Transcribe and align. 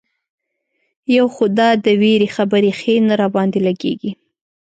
یو 1.17 1.25
خو 1.35 1.43
دا 1.59 1.69
د 1.85 1.87
وېرې 2.01 2.29
خبرې 2.35 2.71
ښې 2.79 2.95
نه 3.07 3.13
را 3.21 3.27
باندې 3.35 3.59
لګېږي. 3.67 4.11